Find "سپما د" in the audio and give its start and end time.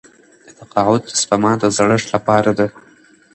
1.19-1.63